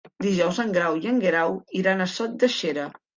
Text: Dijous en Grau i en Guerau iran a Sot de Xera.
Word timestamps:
Dijous 0.25 0.59
en 0.63 0.71
Grau 0.77 0.95
i 1.01 1.11
en 1.11 1.19
Guerau 1.25 1.53
iran 1.81 2.01
a 2.01 2.09
Sot 2.15 2.33
de 2.45 2.51
Xera. 2.55 2.87